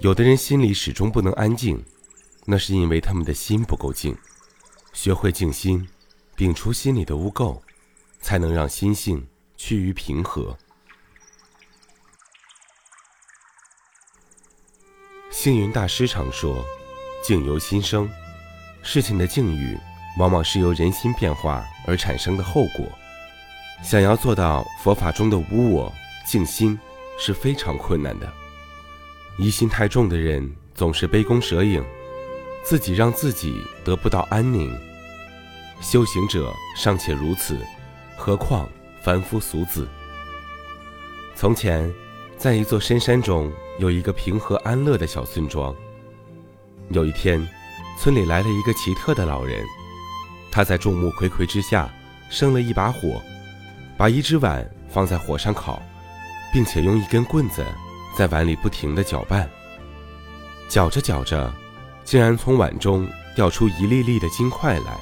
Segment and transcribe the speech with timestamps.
[0.00, 1.84] 有的人心里始终不能安静，
[2.46, 4.16] 那是因为他们的心不够静。
[4.94, 5.86] 学会静心，
[6.34, 7.60] 摒除心里的污垢，
[8.22, 9.28] 才能让心性
[9.58, 10.56] 趋于平和。
[15.30, 16.64] 星云大师常说
[17.22, 18.10] ：“境由心生。”
[18.82, 19.78] 事情的境遇，
[20.18, 22.86] 往往是由人心变化而产生的后果。
[23.82, 25.92] 想要做到佛法中的无我、
[26.26, 26.80] 静心，
[27.18, 28.39] 是非常困难的。
[29.40, 31.82] 疑心太重的人，总是杯弓蛇影，
[32.62, 34.70] 自己让自己得不到安宁。
[35.80, 37.56] 修行者尚且如此，
[38.18, 38.68] 何况
[39.00, 39.88] 凡夫俗子？
[41.34, 41.90] 从前，
[42.36, 45.74] 在一座深山中，有一个平和安乐的小村庄。
[46.90, 47.42] 有一天，
[47.98, 49.64] 村里来了一个奇特的老人，
[50.50, 51.90] 他在众目睽睽之下
[52.28, 53.22] 生了一把火，
[53.96, 55.80] 把一只碗放在火上烤，
[56.52, 57.64] 并且用一根棍子
[58.16, 59.48] 在碗里不停地搅拌。
[60.68, 61.52] 搅着搅着，
[62.04, 64.98] 竟然从碗中掉出一粒粒的金块来。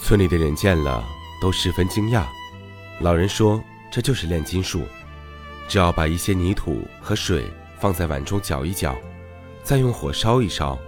[0.00, 1.04] 村里的人见了
[1.40, 2.24] 都十分惊讶。
[3.00, 4.82] 老人说：“这就是炼金术，
[5.68, 8.96] 只要把一些泥土和水放在碗中搅一搅，
[9.62, 10.78] 再用火烧一烧。”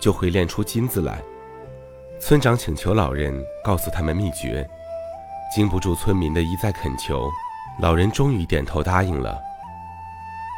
[0.00, 1.20] 就会炼出金子来。
[2.20, 4.64] 村长请求老人告诉他们秘诀，
[5.52, 7.28] 经不住村民的一再恳求，
[7.80, 9.36] 老人终于点头答应了。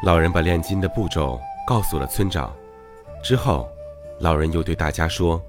[0.03, 2.55] 老人把炼金的步骤告诉了村长，
[3.23, 3.69] 之后，
[4.21, 5.41] 老人又对大家说，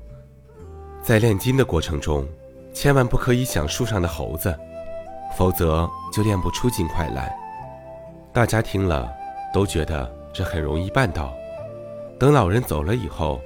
[1.02, 2.28] 在炼金的过程中，
[2.74, 4.54] 千万不可以想树上的猴子，
[5.38, 7.34] 否则就炼不出金块来。
[8.34, 9.12] 大家听了，
[9.54, 11.34] 都觉得这很容易办到。
[12.20, 13.40] 等老人走了以后。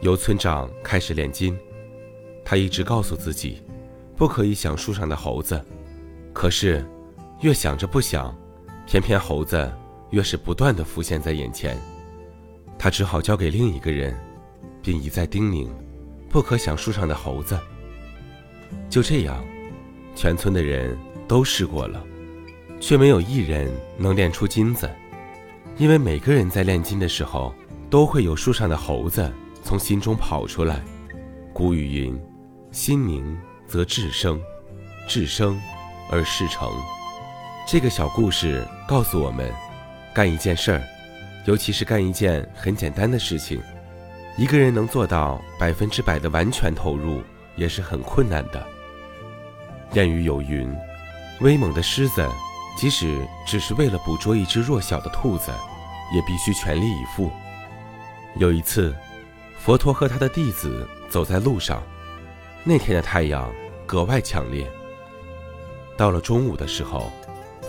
[0.00, 1.56] 由村长开始炼金，
[2.44, 3.62] 他一直告诉自己，
[4.16, 5.64] 不可以想树上的猴子。
[6.32, 6.84] 可是，
[7.42, 8.36] 越想着不想，
[8.84, 9.72] 偏偏猴子
[10.12, 11.76] 越是不断的浮现在眼前。
[12.78, 14.16] 他只好交给另一个人，
[14.82, 15.68] 并一再叮咛，
[16.30, 17.58] 不可想树上的猴子。
[18.88, 19.44] 就这样，
[20.14, 20.96] 全村的人
[21.26, 22.02] 都试过了，
[22.80, 24.88] 却没有一人能炼出金子，
[25.76, 27.54] 因为每个人在炼金的时候，
[27.90, 29.30] 都会有树上的猴子。
[29.64, 30.82] 从心中跑出来。
[31.52, 32.20] 古语云
[32.72, 34.40] ：“心宁则志生，
[35.06, 35.56] 志生
[36.10, 36.68] 而事成。”
[37.64, 39.52] 这个小故事告诉我们，
[40.14, 40.82] 干一件事儿，
[41.46, 43.60] 尤其是干一件很简单的事情，
[44.36, 47.22] 一个人能做到百分之百的完全投入，
[47.56, 48.66] 也是很困难的。
[49.92, 50.74] 谚语有云
[51.40, 52.28] ：“威猛的狮子，
[52.76, 55.50] 即使只是为了捕捉一只弱小的兔子，
[56.14, 57.30] 也必须全力以赴。”
[58.36, 58.94] 有一次。
[59.64, 61.80] 佛陀和他的弟子走在路上，
[62.64, 63.48] 那天的太阳
[63.86, 64.68] 格外强烈。
[65.96, 67.12] 到了中午的时候，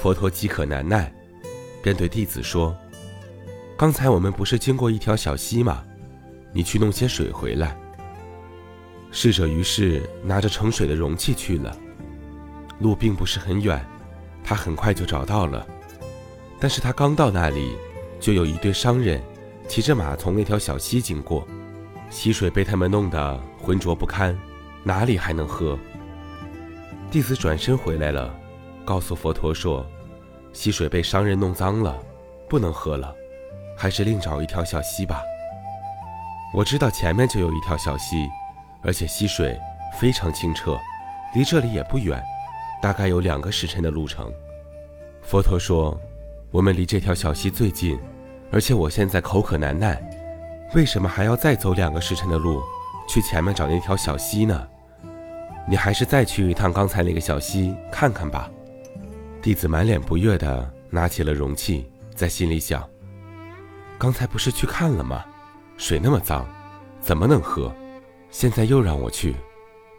[0.02, 1.14] 佛陀饥渴难耐，
[1.84, 2.76] 便对弟子说
[3.78, 5.84] ：“刚才我们不是经过一条小溪吗？
[6.54, 7.78] 你去弄些水回来。”
[9.12, 11.78] 侍者于是拿着盛水的容器去了。
[12.80, 13.86] 路并不是很远，
[14.44, 15.68] 他很快就找到了。
[16.60, 17.76] 但是他刚到那里，
[18.20, 19.22] 就有一对商人
[19.68, 21.46] 骑着马从那条小溪经过。
[22.10, 24.38] 溪水被他们弄得浑浊不堪，
[24.84, 25.78] 哪里还能喝？
[27.12, 28.34] 弟子转身回来了，
[28.86, 29.86] 告诉佛陀说
[30.54, 31.98] ：“溪水被商人弄脏了，
[32.48, 33.14] 不能喝了，
[33.76, 35.22] 还是另找一条小溪吧。”
[36.54, 38.30] 我知道前面就有一条小溪，
[38.84, 39.60] 而且溪水
[40.00, 40.80] 非常清澈，
[41.34, 42.24] 离这里也不远，
[42.80, 44.32] 大概有两个时辰的路程。
[45.24, 46.00] 佛陀说
[46.52, 48.00] ：“我们离这条小溪最近，
[48.52, 50.00] 而且我现在口渴难耐。”
[50.76, 52.62] 为什么还要再走两个时辰的路，
[53.08, 54.68] 去前面找那条小溪呢？
[55.68, 58.50] 你还是再去一趟刚才那个小溪看看吧。
[59.44, 62.90] 弟子满脸不悦地拿起了容器，在心里想：
[64.00, 65.26] 刚才不是去看了吗？
[65.76, 66.48] 水那么脏，
[67.02, 67.70] 怎么能喝？
[68.32, 69.36] 现在又让我去，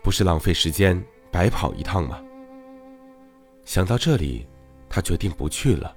[0.03, 0.99] 不是浪费时间，
[1.31, 2.19] 白跑一趟吗？
[3.67, 4.49] 想到这里，
[4.89, 5.95] 他决定不去了，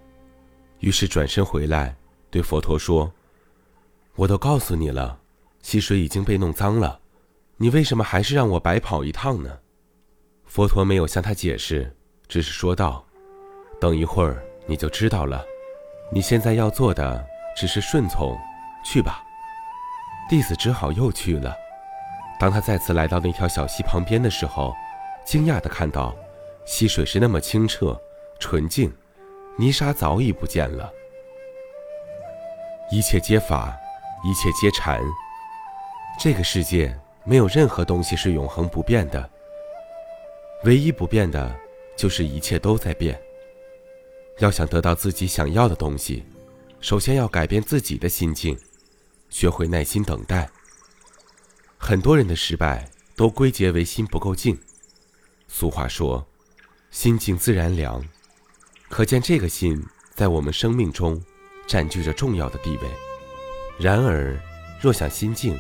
[0.82, 1.96] 于是转身回来，
[2.30, 3.10] 对佛陀说。
[4.18, 5.18] 我都告诉你了，
[5.62, 7.00] 溪水已经被弄脏了，
[7.56, 9.58] 你为什么还是让我白跑一趟呢？
[10.44, 11.96] 佛陀没有向他解释，
[12.28, 13.07] 只是说道
[13.80, 15.46] ：“等一会儿你就知道了。
[16.10, 17.26] 你现在要做的
[17.56, 18.38] 只是顺从，
[18.84, 19.24] 去吧。”
[20.30, 21.56] 弟子只好又去了。
[22.40, 24.74] 当他再次来到那条小溪旁边的时候，
[25.26, 26.16] 惊讶地看到，
[26.66, 28.00] 溪水是那么清澈、
[28.40, 28.94] 纯净，
[29.58, 30.92] 泥沙早已不见了。
[32.92, 33.78] 一切皆法。
[34.24, 35.00] 一切皆禅。
[36.20, 39.30] 这个世界没有任何东西是永恒不变的，
[40.64, 41.56] 唯一不变的，
[41.96, 43.18] 就是一切都在变。
[44.40, 46.24] 要想得到自己想要的东西，
[46.80, 48.58] 首先要改变自己的心境，
[49.30, 50.48] 学会耐心等待。
[51.78, 54.58] 很多人的失败都归结为心不够静。
[55.48, 56.28] 俗话说
[56.92, 58.04] ：“心静自然凉。”
[58.90, 61.22] 可见这个心在我们生命中
[61.68, 62.88] 占据着重要的地位。
[63.80, 64.40] 然而，
[64.80, 65.58] 若想心静，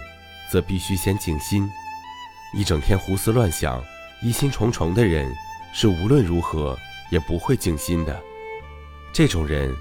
[0.51, 1.67] 则必须先静心。
[2.53, 3.83] 一整天胡思乱想、
[4.21, 5.33] 疑心重重的人，
[5.73, 6.77] 是无论如何
[7.09, 8.23] 也不会静心的。
[9.17, 9.75] 这种人，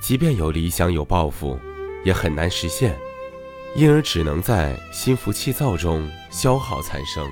[0.00, 1.56] 即便有理想、有抱负，
[2.04, 2.98] 也很难实现，
[3.76, 7.24] 因而只能在心浮气躁中消耗残生。